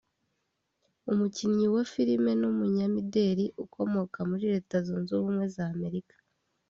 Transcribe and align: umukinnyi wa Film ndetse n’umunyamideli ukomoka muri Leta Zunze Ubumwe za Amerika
umukinnyi 1.11 1.65
wa 1.73 1.83
Film 1.91 2.23
ndetse 2.25 2.39
n’umunyamideli 2.41 3.45
ukomoka 3.63 4.17
muri 4.29 4.45
Leta 4.53 4.75
Zunze 4.85 5.11
Ubumwe 5.15 5.45
za 5.55 5.65
Amerika 5.75 6.15